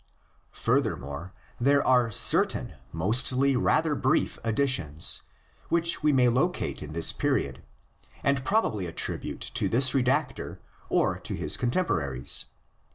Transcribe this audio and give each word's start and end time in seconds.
Furthermore, 0.55 1.31
there 1.59 1.85
are 1.85 2.09
certain, 2.09 2.73
mostly 2.91 3.55
rather 3.55 3.93
brief, 3.93 4.39
additions, 4.43 5.21
which 5.69 6.01
we 6.01 6.11
may 6.11 6.27
locate 6.27 6.81
in 6.81 6.93
this 6.93 7.13
period 7.13 7.61
and 8.23 8.43
probably 8.43 8.87
attribute 8.87 9.41
to 9.41 9.69
this 9.69 9.91
redactor 9.91 10.57
or 10.89 11.19
to 11.19 11.35
his 11.35 11.55
con 11.55 11.69
temporaries. 11.69 12.45